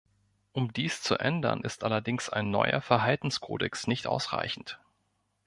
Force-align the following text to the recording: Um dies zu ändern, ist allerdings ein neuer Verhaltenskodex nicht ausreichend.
Um 0.51 0.73
dies 0.73 1.03
zu 1.03 1.19
ändern, 1.19 1.61
ist 1.61 1.83
allerdings 1.83 2.27
ein 2.27 2.49
neuer 2.49 2.81
Verhaltenskodex 2.81 3.85
nicht 3.85 4.07
ausreichend. 4.07 4.79